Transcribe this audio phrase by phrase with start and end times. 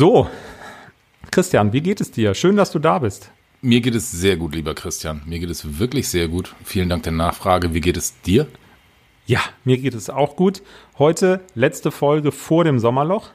[0.00, 0.26] So,
[1.30, 2.32] Christian, wie geht es dir?
[2.32, 3.30] Schön, dass du da bist.
[3.60, 5.20] Mir geht es sehr gut, lieber Christian.
[5.26, 6.54] Mir geht es wirklich sehr gut.
[6.64, 7.74] Vielen Dank der Nachfrage.
[7.74, 8.46] Wie geht es dir?
[9.26, 10.62] Ja, mir geht es auch gut.
[10.98, 13.28] Heute letzte Folge vor dem Sommerloch.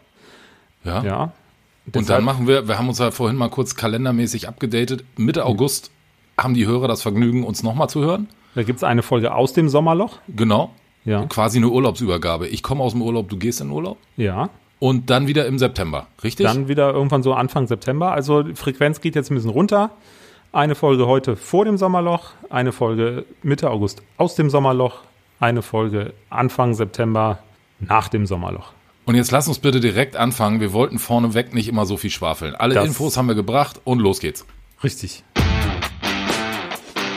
[0.83, 1.03] Ja.
[1.03, 1.33] Ja.
[1.93, 5.03] Und dann machen wir, wir haben uns ja vorhin mal kurz kalendermäßig abgedatet.
[5.17, 5.91] Mitte August
[6.35, 8.27] haben die Hörer das Vergnügen, uns nochmal zu hören.
[8.55, 10.17] Da gibt es eine Folge aus dem Sommerloch.
[10.29, 10.73] Genau.
[11.03, 11.27] Ja.
[11.27, 12.47] Quasi eine Urlaubsübergabe.
[12.47, 13.99] Ich komme aus dem Urlaub, du gehst in den Urlaub.
[14.17, 14.49] Ja.
[14.79, 16.45] Und dann wieder im September, richtig?
[16.45, 18.11] Dann wieder irgendwann so Anfang September.
[18.11, 19.91] Also die Frequenz geht jetzt ein bisschen runter.
[20.51, 24.99] Eine Folge heute vor dem Sommerloch, eine Folge Mitte August aus dem Sommerloch,
[25.39, 27.39] eine Folge Anfang September
[27.79, 28.71] nach dem Sommerloch.
[29.05, 30.59] Und jetzt lass uns bitte direkt anfangen.
[30.61, 32.55] Wir wollten vorneweg nicht immer so viel schwafeln.
[32.55, 34.45] Alle Das- Infos haben wir gebracht und los geht's.
[34.83, 35.23] Richtig.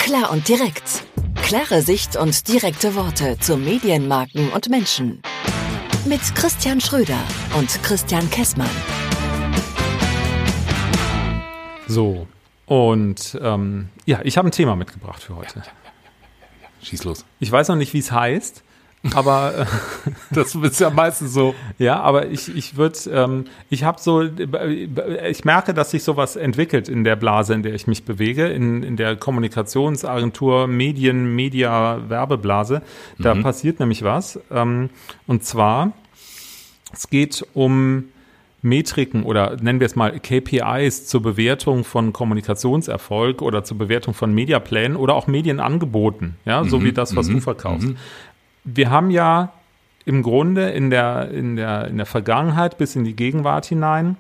[0.01, 1.05] Klar und direkt.
[1.43, 5.23] Klare Sicht und direkte Worte zu Medienmarken und Menschen.
[6.09, 7.19] Mit Christian Schröder
[7.59, 8.71] und Christian Kessmann.
[11.87, 12.27] So.
[12.65, 15.63] Und ähm, ja, ich habe ein Thema mitgebracht für heute.
[16.83, 17.27] Schieß los.
[17.41, 18.63] Ich weiß noch nicht, wie es heißt,
[19.15, 19.67] aber
[20.31, 21.55] Das ist ja meistens so.
[21.79, 26.89] Ja, aber ich, ich würde, ähm, ich habe so, ich merke, dass sich sowas entwickelt
[26.89, 32.83] in der Blase, in der ich mich bewege, in, in der Kommunikationsagentur, Medien, Media, Werbeblase.
[33.19, 34.39] Da passiert nämlich was.
[34.51, 34.91] Ähm,
[35.27, 35.93] und zwar,
[36.93, 38.05] es geht um
[38.61, 44.35] Metriken oder nennen wir es mal KPIs zur Bewertung von Kommunikationserfolg oder zur Bewertung von
[44.35, 47.91] Mediaplänen oder auch Medienangeboten, ja, so wie das, was du verkaufst.
[48.75, 49.53] Wir haben ja
[50.05, 54.17] im Grunde in der, in der, in der Vergangenheit bis in die Gegenwart hinein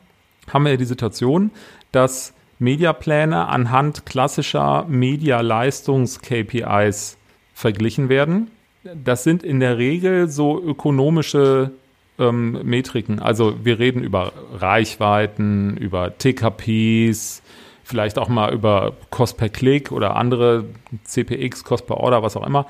[0.52, 1.50] haben wir die Situation,
[1.92, 7.18] dass Mediapläne anhand klassischer Media-Leistungs-KPIs
[7.52, 8.50] verglichen werden.
[8.94, 11.72] Das sind in der Regel so ökonomische
[12.18, 13.20] ähm, Metriken.
[13.20, 17.42] Also wir reden über Reichweiten, über TKPs,
[17.84, 20.64] vielleicht auch mal über Cost per Klick oder andere
[21.04, 22.64] CPX, Cost per Order, was auch immer.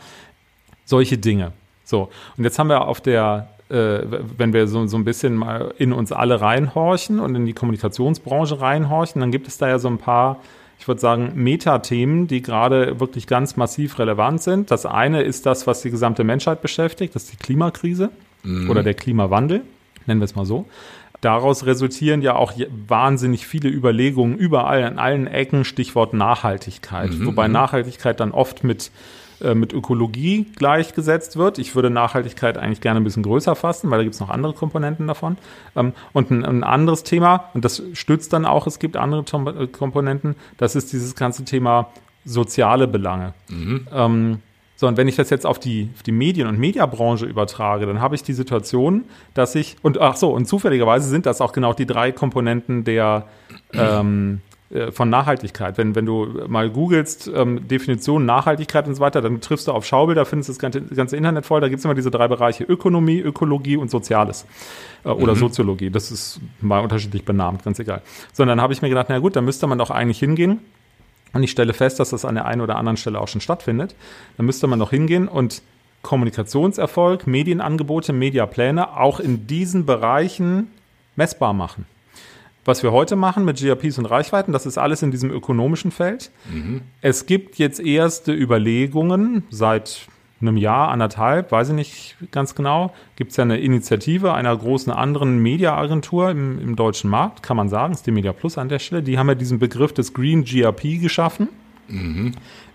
[0.84, 1.53] Solche Dinge.
[1.88, 4.00] So, und jetzt haben wir auf der, äh,
[4.37, 8.60] wenn wir so, so ein bisschen mal in uns alle reinhorchen und in die Kommunikationsbranche
[8.60, 10.41] reinhorchen, dann gibt es da ja so ein paar,
[10.78, 14.71] ich würde sagen, Metathemen, die gerade wirklich ganz massiv relevant sind.
[14.71, 18.10] Das eine ist das, was die gesamte Menschheit beschäftigt, das ist die Klimakrise
[18.69, 19.62] oder der Klimawandel,
[20.06, 20.66] nennen wir es mal so.
[21.22, 22.53] Daraus resultieren ja auch
[22.87, 27.10] wahnsinnig viele Überlegungen überall an allen Ecken, Stichwort Nachhaltigkeit.
[27.25, 28.93] Wobei Nachhaltigkeit dann oft mit,
[29.41, 31.59] äh, mit Ökologie gleichgesetzt wird.
[31.59, 34.53] Ich würde Nachhaltigkeit eigentlich gerne ein bisschen größer fassen, weil da gibt es noch andere
[34.53, 35.38] Komponenten davon.
[35.76, 39.47] Ähm, und ein, ein anderes Thema, und das stützt dann auch, es gibt andere Tom
[39.47, 41.88] äh, Komponenten, das ist dieses ganze Thema
[42.25, 43.34] soziale Belange.
[43.93, 44.38] Ähm,
[44.77, 48.00] so, und wenn ich das jetzt auf die, auf die Medien- und Mediabranche übertrage, dann
[48.00, 49.04] habe ich die Situation,
[49.34, 53.25] dass ich, und ach so, und zufälligerweise sind das auch genau die drei Komponenten der,
[53.72, 54.47] ähm, äh,
[54.93, 55.79] von Nachhaltigkeit.
[55.79, 59.87] Wenn, wenn du mal googelst, ähm, Definition Nachhaltigkeit und so weiter, dann triffst du auf
[59.87, 62.65] Schaubilder, findest das ganze, das ganze Internet voll, da gibt es immer diese drei Bereiche
[62.65, 64.45] Ökonomie, Ökologie und Soziales.
[65.05, 68.03] Äh, oder Soziologie, das ist mal unterschiedlich benannt, ganz egal.
[68.33, 70.61] So, und dann habe ich mir gedacht, na gut, da müsste man doch eigentlich hingehen
[71.33, 73.95] und ich stelle fest, dass das an der einen oder anderen Stelle auch schon stattfindet,
[74.37, 75.62] dann müsste man noch hingehen und
[76.03, 80.69] Kommunikationserfolg, Medienangebote, Mediapläne auch in diesen Bereichen
[81.17, 81.87] messbar machen.
[82.69, 86.31] Was wir heute machen mit GRPs und Reichweiten, das ist alles in diesem ökonomischen Feld.
[87.01, 90.06] Es gibt jetzt erste Überlegungen seit
[90.43, 94.93] einem Jahr, anderthalb, weiß ich nicht ganz genau, gibt es ja eine Initiative einer großen
[94.93, 98.81] anderen Mediaagentur im, im deutschen Markt, kann man sagen, ist die Media Plus an der
[98.81, 99.03] Stelle.
[99.03, 101.49] Die haben ja diesen Begriff des Green GRP geschaffen.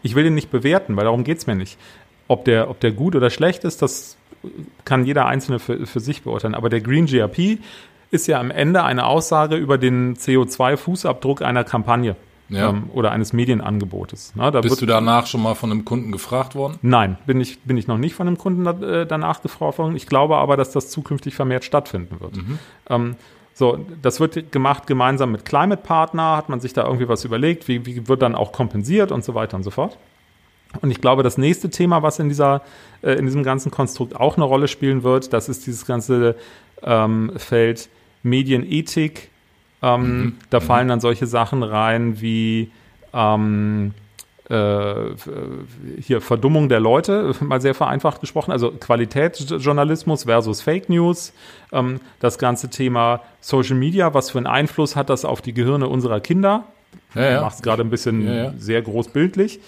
[0.02, 1.78] Ich will den nicht bewerten, weil darum geht es mir nicht.
[2.28, 4.18] Ob der, ob der gut oder schlecht ist, das
[4.86, 6.56] kann jeder Einzelne für, für sich beurteilen.
[6.56, 7.60] Aber der Green GRP
[8.14, 12.16] ist ja am Ende eine Aussage über den CO2-Fußabdruck einer Kampagne
[12.50, 12.70] Ja.
[12.70, 14.34] ähm, oder eines Medienangebotes.
[14.36, 16.78] Na, Bist du danach schon mal von einem Kunden gefragt worden?
[16.82, 18.72] Nein, bin ich, bin ich noch nicht von einem Kunden da,
[19.02, 19.96] äh, danach gefragt worden.
[19.96, 22.34] Ich glaube aber, dass das zukünftig vermehrt stattfinden wird.
[22.90, 23.16] Ähm,
[23.56, 27.68] so, das wird gemacht gemeinsam mit Climate Partner, hat man sich da irgendwie was überlegt,
[27.68, 29.98] wie, wie wird dann auch kompensiert und so weiter und so fort.
[30.82, 32.62] Und ich glaube, das nächste Thema, was in dieser,
[33.04, 36.36] äh, in diesem ganzen Konstrukt auch eine Rolle spielen wird, das ist dieses ganze
[36.82, 37.90] ähm, Feld
[38.24, 39.30] Medienethik.
[39.82, 42.72] Ähm, Da fallen dann solche Sachen rein wie
[43.14, 43.94] ähm,
[44.50, 45.30] äh, f-
[46.02, 51.34] hier Verdummung der Leute, mal sehr vereinfacht gesprochen, also Qualitätsjournalismus versus Fake News,
[51.72, 55.88] ähm, das ganze Thema Social Media, was für einen Einfluss hat das auf die Gehirne
[55.88, 56.64] unserer Kinder?
[57.16, 57.42] Ja, ja.
[57.42, 58.54] Macht es gerade ein bisschen Ja, ja.
[58.58, 59.60] sehr groß bildlich.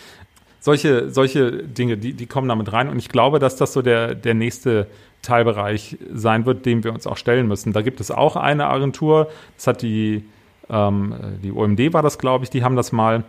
[0.59, 2.89] solche, solche Dinge, die, die kommen damit rein.
[2.89, 4.87] Und ich glaube, dass das so der, der nächste
[5.25, 7.73] Teilbereich sein wird, dem wir uns auch stellen müssen.
[7.73, 9.27] Da gibt es auch eine Agentur,
[9.57, 10.23] das hat die,
[10.69, 11.13] ähm,
[11.43, 13.23] die OMD war das, glaube ich, die haben das mal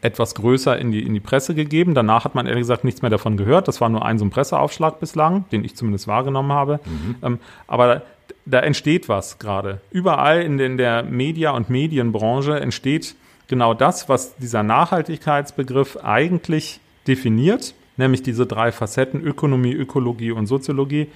[0.00, 1.94] etwas größer in die, in die Presse gegeben.
[1.94, 3.68] Danach hat man ehrlich gesagt nichts mehr davon gehört.
[3.68, 6.80] Das war nur ein so ein Presseaufschlag bislang, den ich zumindest wahrgenommen habe.
[6.84, 7.14] Mhm.
[7.22, 8.02] Ähm, aber
[8.44, 9.80] da entsteht was gerade.
[9.90, 13.14] Überall in, den, der Media- und Medienbranche entsteht
[13.46, 21.08] genau das, was dieser Nachhaltigkeitsbegriff eigentlich definiert, nämlich diese drei Facetten Ökonomie, Ökologie und Soziologie.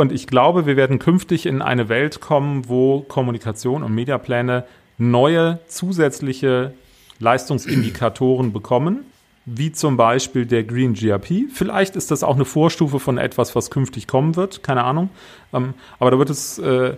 [0.00, 4.64] Und ich glaube, wir werden künftig in eine Welt kommen, wo Kommunikation und Mediapläne
[4.96, 6.72] neue zusätzliche
[7.18, 9.00] Leistungsindikatoren bekommen,
[9.44, 11.50] wie zum Beispiel der Green GRP.
[11.52, 15.10] Vielleicht ist das auch eine Vorstufe von etwas, was künftig kommen wird, keine Ahnung.
[15.52, 16.94] Ähm, aber da wird es äh,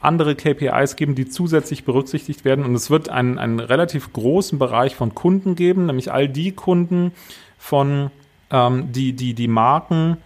[0.00, 2.64] andere KPIs geben, die zusätzlich berücksichtigt werden.
[2.64, 7.12] Und es wird einen, einen relativ großen Bereich von Kunden geben, nämlich all die Kunden
[7.58, 8.10] von,
[8.50, 10.16] ähm, die, die die Marken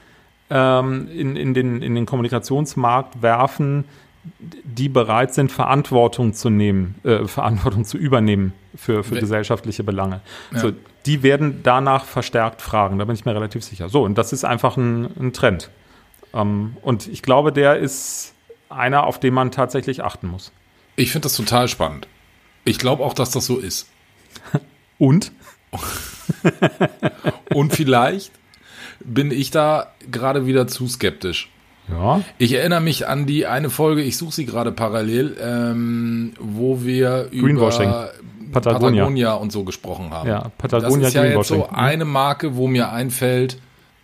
[0.55, 3.85] ähm, in, in, den, in den Kommunikationsmarkt werfen,
[4.41, 10.21] die bereit sind, Verantwortung zu nehmen, äh, Verantwortung zu übernehmen für, für gesellschaftliche Belange.
[10.53, 10.61] Ja.
[10.61, 10.73] So,
[11.05, 13.89] die werden danach verstärkt fragen, da bin ich mir relativ sicher.
[13.89, 15.71] So, und das ist einfach ein, ein Trend.
[16.33, 18.33] Ähm, und ich glaube, der ist
[18.71, 20.53] einer, auf den man tatsächlich achten muss.
[20.97, 22.07] Ich finde das total spannend.
[22.65, 23.89] Ich glaube auch, dass das so ist.
[24.99, 25.33] und?
[27.55, 28.31] und vielleicht
[29.01, 31.51] bin ich da gerade wieder zu skeptisch.
[31.89, 32.23] Ja.
[32.39, 37.29] Ich erinnere mich an die eine Folge, ich suche sie gerade parallel, ähm, wo wir
[37.31, 38.11] über Patagonia.
[38.53, 39.35] Patagonia.
[39.35, 40.29] und so gesprochen haben.
[40.29, 43.59] Ja, Patagonia Das ist ja jetzt so eine Marke, wo mir einfällt,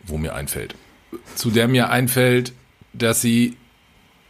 [0.04, 0.74] wo mir einfällt,
[1.36, 2.52] zu der mir einfällt,
[2.92, 3.56] dass sie,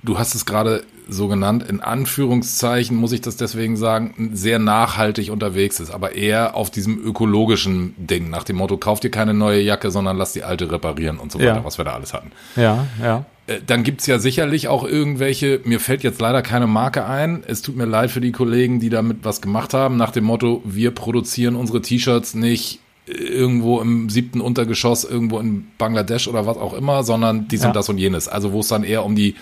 [0.03, 5.31] du hast es gerade so genannt, in Anführungszeichen muss ich das deswegen sagen, sehr nachhaltig
[5.31, 9.61] unterwegs ist, aber eher auf diesem ökologischen Ding, nach dem Motto, kauf dir keine neue
[9.61, 11.65] Jacke, sondern lass die alte reparieren und so weiter, ja.
[11.65, 12.33] was wir da alles hatten.
[12.57, 13.25] Ja, ja.
[13.47, 17.63] Äh, dann gibt's ja sicherlich auch irgendwelche, mir fällt jetzt leider keine Marke ein, es
[17.63, 20.93] tut mir leid für die Kollegen, die damit was gemacht haben, nach dem Motto, wir
[20.93, 27.03] produzieren unsere T-Shirts nicht irgendwo im siebten Untergeschoss, irgendwo in Bangladesch oder was auch immer,
[27.03, 27.73] sondern die sind ja.
[27.73, 28.29] das und jenes.
[28.29, 29.35] Also wo es dann eher um die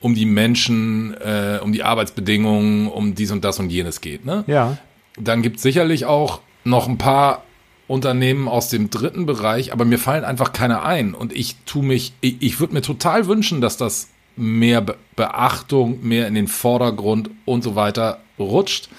[0.00, 4.24] um die Menschen, äh, um die Arbeitsbedingungen, um dies und das und jenes geht.
[4.24, 4.44] Ne?
[4.46, 4.78] Ja.
[5.18, 7.42] Dann gibt es sicherlich auch noch ein paar
[7.88, 11.14] Unternehmen aus dem dritten Bereich, aber mir fallen einfach keine ein.
[11.14, 16.06] Und ich tue mich, ich, ich würde mir total wünschen, dass das mehr Be Beachtung,
[16.06, 18.90] mehr in den Vordergrund und so weiter rutscht.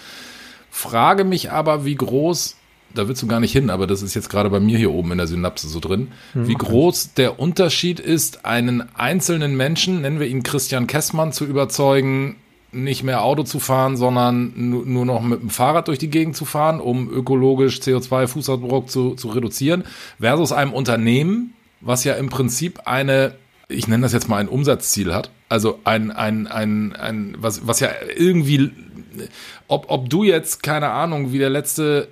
[0.72, 2.57] Frage mich aber, wie groß
[2.98, 5.12] da willst du gar nicht hin, aber das ist jetzt gerade bei mir hier oben
[5.12, 6.48] in der Synapse so drin, mhm.
[6.48, 12.38] wie groß der Unterschied ist, einen einzelnen Menschen, nennen wir ihn Christian Kessmann, zu überzeugen,
[12.72, 16.46] nicht mehr Auto zu fahren, sondern nur noch mit dem Fahrrad durch die Gegend zu
[16.46, 19.84] fahren, um ökologisch CO2-Fußabdruck zu, zu reduzieren,
[20.20, 23.36] versus einem Unternehmen, was ja im Prinzip eine,
[23.70, 27.80] ich nenne das jetzt mal ein Umsatzziel hat, also ein, ein, ein, ein was, was
[27.80, 28.72] ja irgendwie,
[29.68, 32.10] ob, ob du jetzt, keine Ahnung, wie der letzte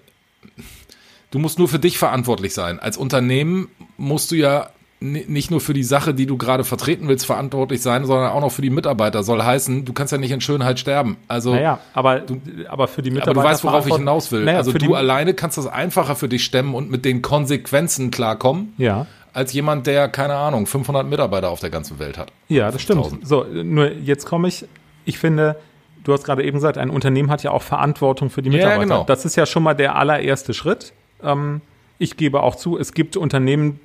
[1.36, 2.80] du musst nur für dich verantwortlich sein.
[2.80, 3.68] Als Unternehmen
[3.98, 4.70] musst du ja
[5.02, 8.54] nicht nur für die Sache, die du gerade vertreten willst, verantwortlich sein, sondern auch noch
[8.54, 9.22] für die Mitarbeiter.
[9.22, 11.18] Soll heißen, du kannst ja nicht in Schönheit sterben.
[11.28, 12.40] Also, naja, aber, du,
[12.70, 13.38] aber für die Mitarbeiter.
[13.38, 14.46] Aber du weißt, worauf ich hinaus will.
[14.46, 18.74] Naja, also du alleine kannst das einfacher für dich stemmen und mit den Konsequenzen klarkommen.
[18.78, 19.06] Ja.
[19.34, 22.32] Als jemand, der, keine Ahnung, 500 Mitarbeiter auf der ganzen Welt hat.
[22.48, 23.08] Ja, das 5000.
[23.12, 23.28] stimmt.
[23.28, 24.66] So, nur jetzt komme ich,
[25.04, 25.58] ich finde,
[26.06, 28.78] du hast gerade eben gesagt, ein Unternehmen hat ja auch Verantwortung für die Mitarbeiter.
[28.78, 29.04] Ja, genau.
[29.04, 30.94] Das ist ja schon mal der allererste Schritt.
[31.24, 31.62] Ähm,
[31.98, 33.80] ich gebe auch zu, es gibt Unternehmen,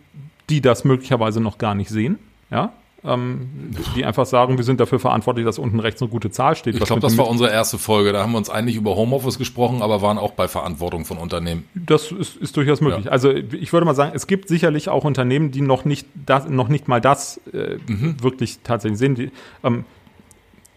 [0.49, 2.19] die das möglicherweise noch gar nicht sehen.
[2.51, 2.73] Ja,
[3.03, 6.75] ähm, die einfach sagen, wir sind dafür verantwortlich, dass unten rechts eine gute Zahl steht.
[6.75, 8.13] Ich glaube, das war unsere erste Folge.
[8.13, 11.65] Da haben wir uns eigentlich über Homeoffice gesprochen, aber waren auch bei Verantwortung von Unternehmen.
[11.75, 13.07] Das ist, ist durchaus möglich.
[13.07, 13.11] Ja.
[13.11, 16.69] Also ich würde mal sagen, es gibt sicherlich auch Unternehmen, die noch nicht das, noch
[16.69, 18.23] nicht mal das äh, mhm.
[18.23, 19.15] wirklich tatsächlich sehen.
[19.15, 19.31] Die,
[19.65, 19.85] ähm,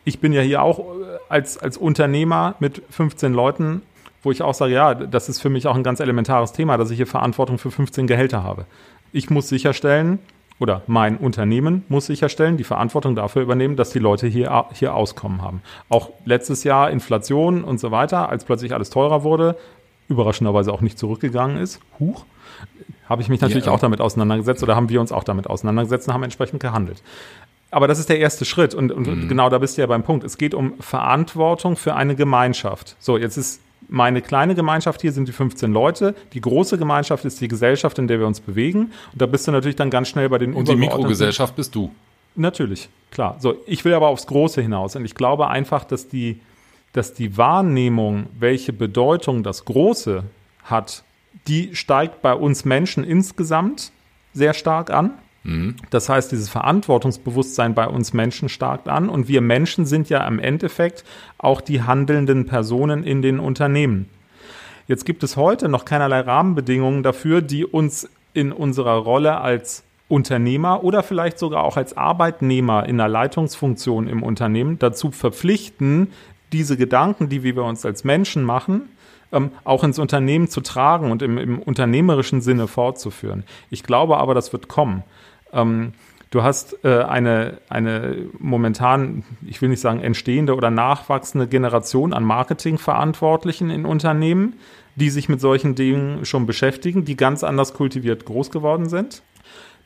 [0.06, 0.86] ich bin ja hier auch
[1.28, 3.82] als, als Unternehmer mit 15 Leuten,
[4.24, 6.90] wo ich auch sage, ja, das ist für mich auch ein ganz elementares Thema, dass
[6.90, 8.66] ich hier Verantwortung für 15 Gehälter habe.
[9.12, 10.20] Ich muss sicherstellen,
[10.60, 15.42] oder mein Unternehmen muss sicherstellen, die Verantwortung dafür übernehmen, dass die Leute hier, hier Auskommen
[15.42, 15.62] haben.
[15.90, 19.58] Auch letztes Jahr Inflation und so weiter, als plötzlich alles teurer wurde,
[20.08, 22.26] überraschenderweise auch nicht zurückgegangen ist, huch,
[23.10, 23.72] habe ich mich natürlich ja.
[23.72, 27.04] auch damit auseinandergesetzt oder haben wir uns auch damit auseinandergesetzt und haben entsprechend gehandelt.
[27.72, 29.28] Aber das ist der erste Schritt und, und mhm.
[29.28, 30.24] genau da bist du ja beim Punkt.
[30.24, 32.96] Es geht um Verantwortung für eine Gemeinschaft.
[33.00, 33.62] So, jetzt ist
[33.94, 36.16] meine kleine Gemeinschaft hier sind die 15 Leute.
[36.34, 38.92] Die große Gemeinschaft ist die Gesellschaft, in der wir uns bewegen.
[39.12, 41.92] Und da bist du natürlich dann ganz schnell bei den Und die Mikrogesellschaft bist du.
[42.36, 43.38] Natürlich, klar.
[43.40, 44.96] So, ich will aber aufs Große hinaus.
[44.96, 46.40] Und ich glaube einfach, dass die,
[46.92, 50.24] dass die Wahrnehmung, welche Bedeutung das Große
[50.64, 51.04] hat
[51.48, 53.92] die steigt bei uns Menschen insgesamt
[54.34, 55.12] sehr stark an.
[55.90, 59.10] Das heißt, dieses Verantwortungsbewusstsein bei uns Menschen stark an.
[59.10, 61.04] Und wir Menschen sind ja im Endeffekt
[61.38, 64.10] auch die handelnden Personen in den Unternehmen.
[64.88, 70.84] Jetzt gibt es heute noch keinerlei Rahmenbedingungen dafür, die uns in unserer Rolle als Unternehmer
[70.84, 76.12] oder vielleicht sogar auch als Arbeitnehmer in einer Leitungsfunktion im Unternehmen dazu verpflichten,
[76.52, 78.90] diese Gedanken, die wir uns als Menschen machen,
[79.32, 83.44] ähm, auch ins Unternehmen zu tragen und im, im unternehmerischen Sinne fortzuführen.
[83.70, 85.04] Ich glaube aber, das wird kommen.
[85.54, 85.94] Ähm,
[86.32, 92.24] du hast äh, eine, eine momentan, ich will nicht sagen entstehende oder nachwachsende Generation an
[92.24, 94.54] Marketingverantwortlichen in Unternehmen,
[94.96, 99.24] die sich mit solchen Dingen schon beschäftigen, die ganz anders kultiviert groß geworden sind.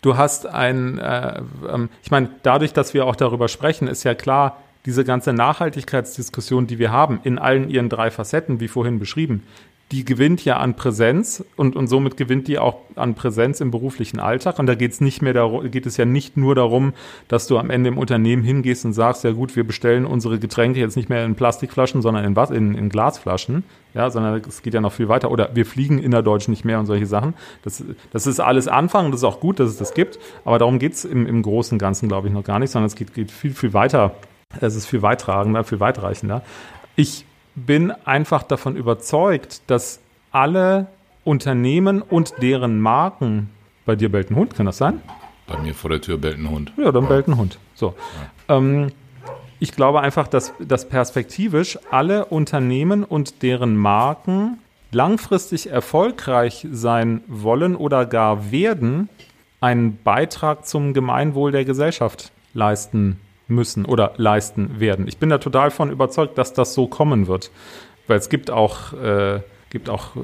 [0.01, 4.13] Du hast ein, äh, ähm, ich meine, dadurch, dass wir auch darüber sprechen, ist ja
[4.13, 9.43] klar, diese ganze Nachhaltigkeitsdiskussion, die wir haben, in allen ihren drei Facetten, wie vorhin beschrieben,
[9.91, 14.19] die gewinnt ja an Präsenz und, und somit gewinnt die auch an Präsenz im beruflichen
[14.19, 14.59] Alltag.
[14.59, 16.93] Und da geht es nicht mehr darum, geht es ja nicht nur darum,
[17.29, 20.81] dass du am Ende im Unternehmen hingehst und sagst, ja gut, wir bestellen unsere Getränke
[20.81, 23.63] jetzt nicht mehr in Plastikflaschen, sondern in was, in, in Glasflaschen.
[23.93, 25.31] Ja, sondern es geht ja noch viel weiter.
[25.31, 27.33] Oder wir fliegen innerdeutsch nicht mehr und solche Sachen.
[27.63, 30.19] Das, das ist alles Anfang und das ist auch gut, dass es das gibt.
[30.43, 32.95] Aber darum geht's im, im Großen und Ganzen, glaube ich, noch gar nicht, sondern es
[32.95, 34.15] geht, geht viel, viel weiter.
[34.59, 36.41] Es ist viel weittragender, viel weitreichender.
[36.95, 37.25] Ich
[37.57, 39.99] bin einfach davon überzeugt, dass
[40.31, 40.87] alle
[41.23, 43.49] Unternehmen und deren Marken,
[43.85, 45.01] bei dir bellt ein Hund, kann das sein?
[45.47, 46.71] Bei mir vor der Tür bellt ein Hund.
[46.77, 47.57] Ja, dann bellt ein Hund.
[47.73, 47.95] So.
[48.47, 48.91] Ähm,
[49.59, 54.59] ich glaube einfach, dass, dass perspektivisch alle Unternehmen und deren Marken
[54.91, 59.09] langfristig erfolgreich sein wollen oder gar werden,
[59.59, 65.07] einen Beitrag zum Gemeinwohl der Gesellschaft leisten müssen oder leisten werden.
[65.07, 67.51] Ich bin da total von überzeugt, dass das so kommen wird.
[68.07, 70.19] Weil es gibt auch, äh, gibt auch äh,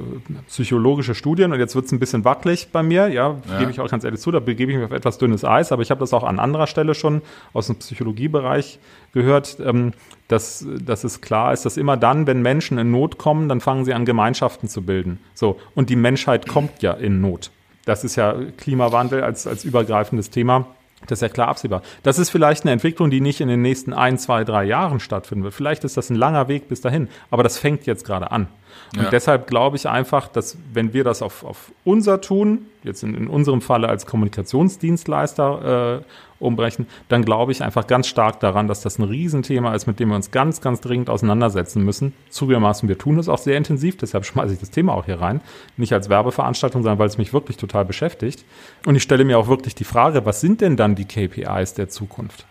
[0.48, 3.60] psychologische Studien und jetzt wird es ein bisschen wackelig bei mir, ja, Ja.
[3.60, 5.82] gebe ich auch ganz ehrlich zu, da begebe ich mich auf etwas dünnes Eis, aber
[5.82, 8.80] ich habe das auch an anderer Stelle schon aus dem Psychologiebereich
[9.14, 9.92] gehört, ähm,
[10.30, 13.84] dass, dass es klar ist, dass immer dann, wenn Menschen in Not kommen, dann fangen
[13.84, 15.20] sie an, Gemeinschaften zu bilden.
[15.34, 17.52] So, und die Menschheit kommt ja in Not.
[17.86, 20.68] Das ist ja Klimawandel als, als übergreifendes Thema.
[21.08, 21.82] Das ist ja klar absehbar.
[22.04, 25.44] Das ist vielleicht eine Entwicklung, die nicht in den nächsten ein, zwei, drei Jahren stattfinden
[25.44, 25.54] wird.
[25.54, 28.48] Vielleicht ist das ein langer Weg bis dahin, aber das fängt jetzt gerade an.
[28.96, 29.10] Und Ja.
[29.10, 33.28] deshalb glaube ich einfach, dass wenn wir das auf, auf unser tun, jetzt in, in
[33.28, 39.00] unserem Falle als Kommunikationsdienstleister äh, umbrechen, dann glaube ich einfach ganz stark daran, dass das
[39.00, 42.14] ein Riesenthema ist, mit dem wir uns ganz, ganz dringend auseinandersetzen müssen.
[42.30, 45.42] Zugegebenermaßen, wir tun es auch sehr intensiv, deshalb schmeiße ich das Thema auch hier rein.
[45.78, 48.44] Nicht als Werbeveranstaltung, sondern weil es mich wirklich total beschäftigt.
[48.86, 51.90] Und ich stelle mir auch wirklich die Frage, was sind denn dann die KPIs der
[51.90, 52.46] Zukunft?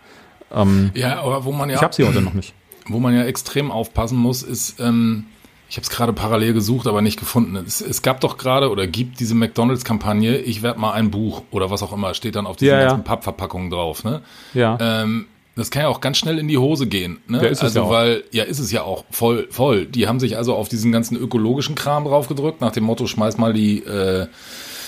[0.54, 2.54] Ähm, Ja, aber wo man ja, Ich habe sie heute noch nicht.
[2.86, 5.26] wo man ja extrem aufpassen muss, ist, ähm,
[5.72, 7.56] ich habe es gerade parallel gesucht, aber nicht gefunden.
[7.56, 11.70] Es, es gab doch gerade oder gibt diese McDonalds-Kampagne, ich werde mal ein Buch oder
[11.70, 12.88] was auch immer, steht dann auf diesen Ja, ja.
[12.88, 14.04] ganzen Pappverpackungen drauf.
[14.04, 14.20] Ne?
[14.52, 14.76] Ja.
[14.78, 17.20] Ähm, das kann ja auch ganz schnell in die Hose gehen.
[17.26, 17.38] Ne?
[17.38, 17.90] Ja, ist es also, ja auch.
[17.90, 19.86] weil, ja, ist es ja auch voll, voll.
[19.86, 23.54] Die haben sich also auf diesen ganzen ökologischen Kram draufgedrückt, nach dem Motto, schmeiß mal
[23.54, 24.26] die, äh,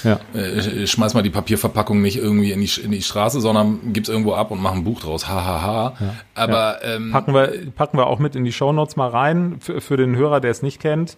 [0.05, 0.21] ja.
[0.35, 4.35] äh, schmeiß mal die Papierverpackung nicht irgendwie in die, in die Straße, sondern gib's irgendwo
[4.35, 5.27] ab und mach ein Buch draus.
[5.29, 5.63] Hahaha.
[5.63, 6.15] Ha, ha.
[6.35, 9.97] Aber ähm, Packen wir, packen wir auch mit in die Shownotes mal rein, für, für
[9.97, 11.17] den Hörer, der es nicht kennt.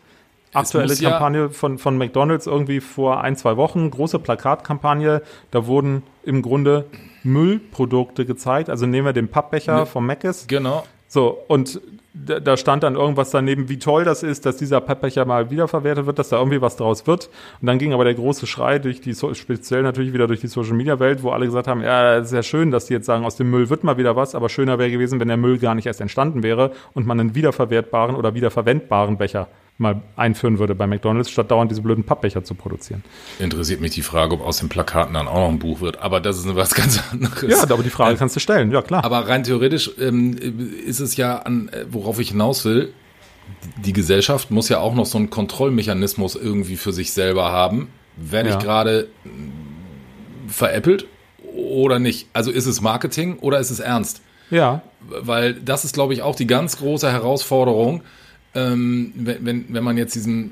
[0.55, 5.21] Aktuelle muss ja- Kampagne von, von McDonalds irgendwie vor ein, zwei Wochen, große Plakatkampagne.
[5.51, 6.87] Da wurden im Grunde
[7.25, 8.71] Müllprodukte gezeigt.
[8.71, 9.87] Also nehmen wir den Pappbecher Ne.
[9.87, 10.47] vom Mc's.
[10.47, 10.85] genau.
[11.09, 11.81] So, und
[12.25, 16.19] da, stand dann irgendwas daneben, wie toll das ist, dass dieser Pappbecher mal wiederverwertet wird,
[16.19, 17.29] dass da irgendwie was draus wird.
[17.61, 20.75] Und dann ging aber der große Schrei durch die, speziell natürlich wieder durch die Social
[20.75, 23.25] Media Welt, wo alle gesagt haben, ja, das ist ja schön, dass die jetzt sagen,
[23.25, 25.75] aus dem Müll wird mal wieder was, aber schöner wäre gewesen, wenn der Müll gar
[25.75, 30.87] nicht erst entstanden wäre und man einen wiederverwertbaren oder wiederverwendbaren Becher mal einführen würde bei
[30.87, 33.05] McDonalds, statt dauernd diese blöden Pappbecher zu produzieren.
[33.39, 36.01] Interessiert mich die Frage, ob aus den Plakaten dann auch noch ein Buch wird.
[36.03, 37.43] Aber das ist was ganz anderes.
[37.51, 39.05] Ja, aber die Frage kannst du stellen, ja klar.
[39.05, 40.37] Aber rein theoretisch ähm,
[40.87, 42.93] ist es ja an, äh, worauf ich hinaus will,
[43.85, 47.89] die Gesellschaft muss ja auch noch so einen Kontrollmechanismus irgendwie für sich selber haben.
[48.17, 48.57] Werde Ja.
[48.59, 49.31] ich gerade mh,
[50.49, 51.07] veräppelt
[51.55, 52.29] oder nicht?
[52.33, 54.23] Also ist es Marketing oder ist es ernst?
[54.51, 58.03] ja, Weil das ist, glaube ich, auch die ganz große Herausforderung,
[58.57, 60.51] ähm, wenn, wenn, man jetzt diesen.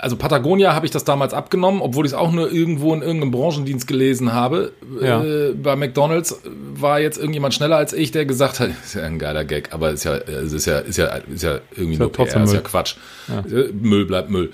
[0.00, 3.30] Also Patagonia habe ich das damals abgenommen, obwohl ich es auch nur irgendwo in irgendeinem
[3.30, 4.72] Branchendienst gelesen habe.
[5.00, 5.22] Ja.
[5.22, 6.40] Äh, bei McDonalds
[6.74, 9.92] war jetzt irgendjemand schneller als ich, der gesagt hat, ist ja ein geiler Gag, aber
[9.92, 12.40] ist ja, es ist ja, ist ja, ist ja irgendwie ja nur PR, ist ja
[12.44, 12.60] Müll.
[12.62, 12.96] Quatsch.
[13.28, 14.52] Äh, Müll bleibt Müll.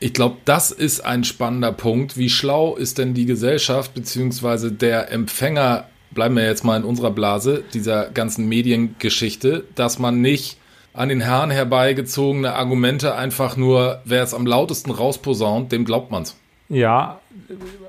[0.00, 2.16] Ich glaube, das ist ein spannender Punkt.
[2.16, 7.10] Wie schlau ist denn die Gesellschaft beziehungsweise der Empfänger, bleiben wir jetzt mal in unserer
[7.10, 10.56] Blase, dieser ganzen Mediengeschichte, dass man nicht
[10.98, 16.36] an den Haaren herbeigezogene Argumente einfach nur, wer es am lautesten rausposaunt, dem glaubt man's.
[16.68, 17.20] Ja,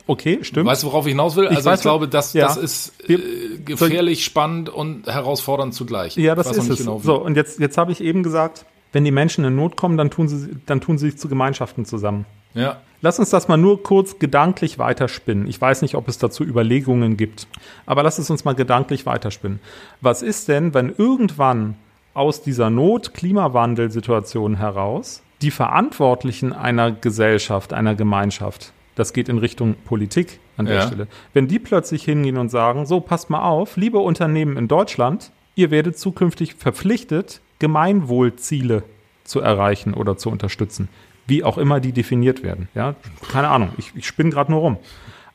[0.07, 0.67] okay, stimmt.
[0.67, 1.45] Weißt du, worauf ich hinaus will?
[1.45, 2.45] Ich also weiß, ich glaube, das, ja.
[2.45, 3.17] das ist äh,
[3.65, 6.15] gefährlich, spannend und herausfordernd zugleich.
[6.15, 6.77] Ja, das ist es.
[6.77, 9.97] genau, so, und jetzt, jetzt habe ich eben gesagt, wenn die Menschen in Not kommen,
[9.97, 12.25] dann tun sie, dann tun sie sich zu Gemeinschaften zusammen.
[12.53, 12.77] Ja.
[13.01, 15.47] Lass uns das mal nur kurz gedanklich weiterspinnen.
[15.47, 17.47] Ich weiß nicht, ob es dazu Überlegungen gibt,
[17.85, 19.59] aber lass es uns mal gedanklich weiterspinnen.
[19.99, 21.75] Was ist denn, wenn irgendwann
[22.19, 30.41] aus dieser Not-Klimawandel-Situation heraus die Verantwortlichen einer Gesellschaft, einer Gemeinschaft, das geht in Richtung Politik
[30.57, 30.88] an der Ja.
[30.88, 35.31] Stelle, wenn die plötzlich hingehen und sagen, so, passt mal auf, liebe Unternehmen in Deutschland,
[35.55, 38.83] ihr werdet zukünftig verpflichtet, Gemeinwohlziele
[39.23, 40.89] zu erreichen oder zu unterstützen.
[41.25, 42.67] Wie auch immer die definiert werden.
[42.75, 42.95] Ja,
[43.31, 43.69] keine Ahnung.
[43.77, 44.77] Ich, ich spinne gerade nur rum.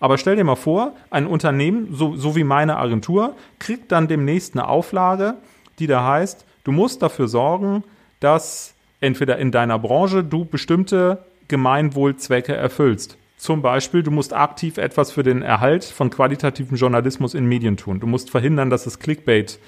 [0.00, 4.54] Aber stell dir mal vor, ein Unternehmen, so, so wie meine Agentur, kriegt dann demnächst
[4.54, 5.36] eine Auflage,
[5.78, 7.84] die da heißt, du musst dafür sorgen,
[8.20, 13.18] dass entweder in deiner Branche du bestimmte Gemeinwohlzwecke erfüllst.
[13.36, 18.00] Zum Beispiel, du musst aktiv etwas für den Erhalt von qualitativem Journalismus in Medien tun.
[18.00, 19.58] Du musst verhindern, dass es Clickbait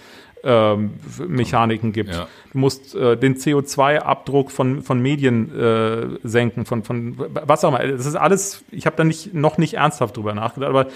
[0.44, 0.94] ähm,
[1.26, 2.14] Mechaniken gibt.
[2.14, 2.28] Ja.
[2.52, 7.86] Du musst äh, den CO2-Abdruck von, von Medien äh, senken, von, von was auch immer.
[7.86, 10.86] Das ist alles, ich habe da nicht, noch nicht ernsthaft drüber nachgedacht, aber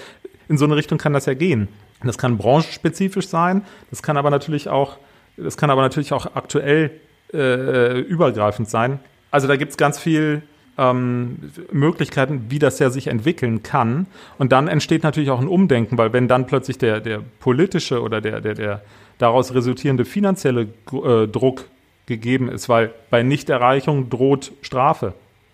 [0.47, 1.67] in so eine Richtung kann das ja gehen.
[2.03, 4.97] Das kann branchenspezifisch sein, das kann aber natürlich auch,
[5.37, 6.91] das kann aber natürlich auch aktuell
[7.33, 8.99] äh, übergreifend sein.
[9.31, 10.43] Also da gibt's ganz viel
[10.77, 14.07] ähm, Möglichkeiten, wie das ja sich entwickeln kann.
[14.37, 18.21] Und dann entsteht natürlich auch ein Umdenken, weil wenn dann plötzlich der, der politische oder
[18.21, 18.81] der, der, der
[19.17, 21.65] daraus resultierende finanzielle äh, Druck
[22.05, 25.13] gegeben ist, weil bei Nichterreichung droht Strafe,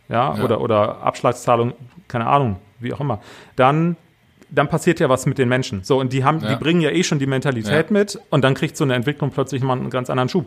[0.10, 0.43] ja, Ja.
[0.43, 1.74] Oder, oder Abschlagszahlung,
[2.07, 3.22] keine Ahnung, wie auch immer,
[3.55, 3.98] dann
[4.49, 5.83] dann passiert ja was mit den Menschen.
[5.83, 6.49] So, und die haben, Ja.
[6.49, 7.93] die bringen ja eh schon die Mentalität Ja.
[7.93, 10.45] mit und dann kriegt so eine Entwicklung plötzlich mal einen ganz anderen Schub.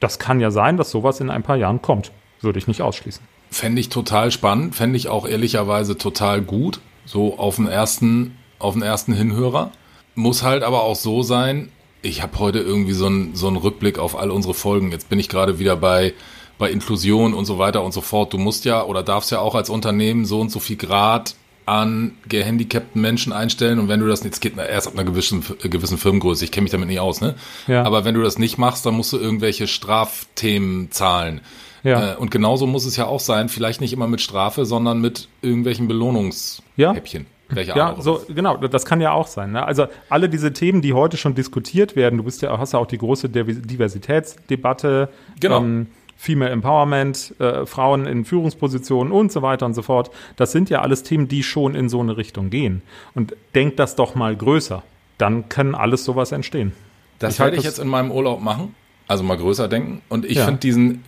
[0.00, 2.12] Das kann ja sein, dass sowas in ein paar Jahren kommt.
[2.40, 3.22] Würde ich nicht ausschließen.
[3.50, 8.72] Fände ich total spannend, fände ich auch ehrlicherweise total gut, so auf den ersten, auf
[8.74, 9.70] den ersten Hinhörer.
[10.14, 13.98] Muss halt aber auch so sein, ich habe heute irgendwie so einen so einen Rückblick
[13.98, 14.90] auf all unsere Folgen.
[14.90, 16.14] Jetzt bin ich gerade wieder bei,
[16.58, 18.32] bei Inklusion und so weiter und so fort.
[18.32, 21.36] Du musst ja oder darfst ja auch als Unternehmen so und so viel Grad
[21.80, 25.96] an gehandicapten Menschen einstellen und wenn du das jetzt geht erst ab einer gewissen, gewissen
[25.98, 27.34] Firmengröße, ich kenne mich damit nicht aus, ne?
[27.66, 27.84] Ja.
[27.84, 31.40] Aber wenn du das nicht machst, dann musst du irgendwelche Strafthemen zahlen.
[31.82, 32.12] Ja.
[32.12, 35.28] Äh, und genauso muss es ja auch sein, vielleicht nicht immer mit Strafe, sondern mit
[35.40, 37.26] irgendwelchen Belohnungshäppchen.
[37.48, 39.52] Welche Ja, Art auch so, genau, das kann ja auch sein.
[39.52, 39.62] Ne?
[39.66, 42.86] Also alle diese Themen, die heute schon diskutiert werden, du bist ja, hast ja auch
[42.86, 45.08] die große Div- Diversitätsdebatte,
[45.40, 45.58] Genau.
[45.60, 45.86] ähm,
[46.22, 50.12] Female Empowerment, äh, Frauen in Führungspositionen und so weiter und so fort.
[50.36, 52.82] Das sind ja alles Themen, die schon in so eine Richtung gehen.
[53.16, 54.84] Und denk das doch mal größer.
[55.18, 56.70] Dann kann alles sowas entstehen.
[57.18, 58.72] Das Ich werde ich das- jetzt in meinem Urlaub machen.
[59.08, 60.00] Also mal größer denken.
[60.08, 60.44] Und ich Ja.
[60.44, 61.02] finde diesen,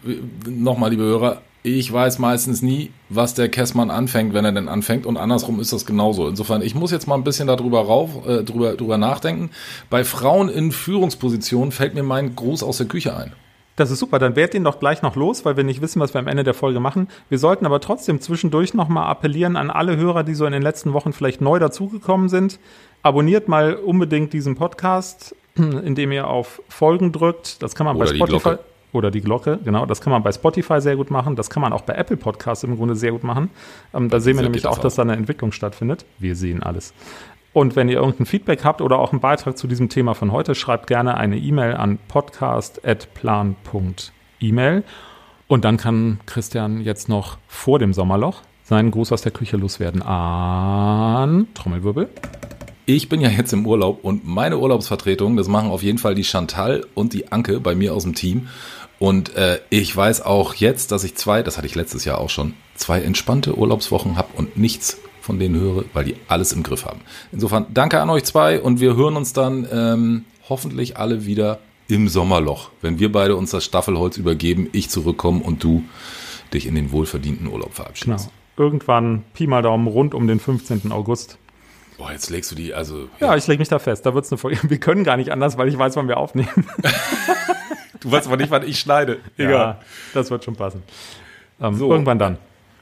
[0.49, 5.07] nochmal, liebe Hörer, ich weiß meistens nie, was der Kessmann anfängt, wenn er denn anfängt.
[5.07, 6.27] Und andersrum ist das genauso.
[6.27, 9.51] Insofern, ich muss jetzt mal ein bisschen darüber rauf, äh, drüber, drüber nachdenken.
[9.91, 13.33] Bei Frauen in Führungspositionen fällt mir mein Gruß aus der Küche ein.
[13.77, 16.15] Das ist super, dann werd den doch gleich noch los, weil wir nicht wissen, was
[16.15, 17.09] wir am Ende der Folge machen.
[17.29, 20.93] Wir sollten aber trotzdem zwischendurch nochmal appellieren an alle Hörer, die so in den letzten
[20.93, 22.61] Wochen vielleicht neu dazugekommen sind.
[23.03, 27.63] Abonniert mal unbedingt diesen Podcast, indem ihr auf Folgen drückt.
[27.63, 28.57] Das kann man Oder bei Spotify.
[28.93, 29.87] Oder die Glocke, genau.
[29.87, 31.35] Das kann man bei Spotify sehr gut machen.
[31.35, 33.51] Das kann man auch bei Apple Podcasts im Grunde sehr gut machen.
[33.93, 36.05] Ähm, da sehen wir nämlich auch, dass da eine Entwicklung stattfindet.
[36.21, 36.95] Wir sehen alles.
[37.55, 40.57] Und wenn ihr irgendein Feedback habt oder auch einen Beitrag zu diesem Thema von heute,
[40.57, 44.83] schreibt gerne eine E-Mail an podcast.plan.email.
[45.47, 50.03] Und dann kann Christian jetzt noch vor dem Sommerloch seinen Gruß aus der Küche loswerden
[50.03, 52.09] an Trommelwirbel.
[52.87, 56.25] Ich bin ja jetzt im Urlaub und meine Urlaubsvertretung, das machen auf jeden Fall die
[56.25, 58.49] Chantal und die Anke bei mir aus dem Team.
[58.99, 62.31] Und äh, ich weiß auch jetzt, dass ich zwei, das hatte ich letztes Jahr auch
[62.31, 66.85] schon, zwei entspannte Urlaubswochen habe und nichts von denen höre, weil die alles im Griff
[66.85, 67.01] haben.
[67.33, 71.59] Insofern danke an euch zwei und wir hören uns dann ähm, hoffentlich alle wieder
[71.89, 75.85] im Sommerloch, wenn wir beide uns das Staffelholz übergeben, ich zurückkomme und du
[76.53, 77.75] dich in den wohlverdienten Urlaub Genau.
[77.75, 78.31] verabschiedest.
[78.57, 80.93] Irgendwann Pi mal Daumen rund um den 15.
[80.93, 81.39] August.
[81.99, 84.05] Boah, jetzt legst du die, also Ja, ich lege mich da fest.
[84.05, 84.59] Da wird's eine Folge.
[84.69, 86.49] Wir können gar nicht anders, weil ich weiß, wann wir aufnehmen.
[88.01, 89.21] du weißt aber nicht, wann ich schneide.
[89.37, 89.81] Ja,
[90.13, 90.83] das wird schon passen.
[91.61, 91.91] Ähm, So.
[91.91, 92.39] Irgendwann dann.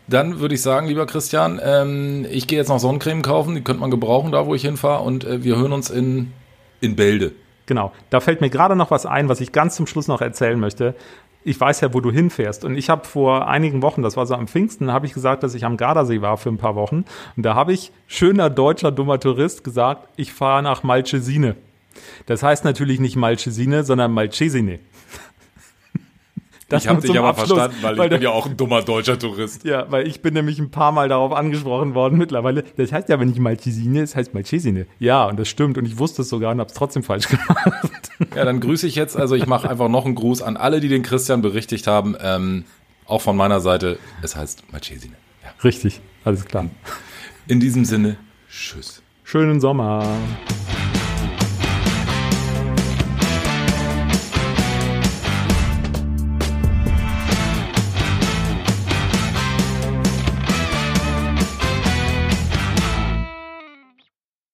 [0.08, 3.80] Dann würde ich sagen, lieber Christian, ähm, ich gehe jetzt noch Sonnencreme kaufen, die könnte
[3.80, 6.32] man gebrauchen, da wo ich hinfahre, und äh, wir hören uns in,
[6.80, 7.32] in Bälde.
[7.66, 7.92] Genau.
[8.10, 10.94] Da fällt mir gerade noch was ein, was ich ganz zum Schluss noch erzählen möchte.
[11.44, 12.64] Ich weiß ja, wo du hinfährst.
[12.64, 15.54] Und ich habe vor einigen Wochen, das war so am Pfingsten, habe ich gesagt, dass
[15.54, 17.04] ich am Gardasee war für ein paar Wochen.
[17.36, 21.56] Und da habe ich, schöner deutscher dummer Tourist, gesagt, ich fahre nach Malcesine.
[22.26, 24.78] Das heißt natürlich nicht Malcesine, sondern Malcesine.
[26.72, 28.80] Das ich habe dich aber Abschluss, verstanden, weil, weil ich bin ja auch ein dummer
[28.80, 29.64] deutscher Tourist.
[29.64, 32.64] Ja, weil ich bin nämlich ein paar Mal darauf angesprochen worden mittlerweile.
[32.78, 34.86] Das heißt ja aber nicht Malcesine, es heißt Malcesine.
[34.98, 38.10] Ja, und das stimmt und ich wusste es sogar und habe es trotzdem falsch gemacht.
[38.34, 39.18] Ja, dann grüße ich jetzt.
[39.18, 42.16] Also ich mache einfach noch einen Gruß an alle, die den Christian berichtigt haben.
[42.22, 42.64] Ähm,
[43.06, 43.98] auch von meiner Seite.
[44.22, 45.14] Es heißt Marchesine.
[45.42, 45.50] Ja.
[45.62, 46.70] Richtig, alles klar.
[47.48, 48.16] In diesem Sinne,
[48.48, 49.02] tschüss.
[49.24, 50.06] Schönen Sommer.